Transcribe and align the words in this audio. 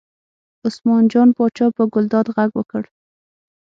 عثمان 0.65 1.03
جان 1.11 1.29
پاچا 1.37 1.67
په 1.77 1.83
ګلداد 1.93 2.25
غږ 2.35 2.49
وکړ. 2.55 2.83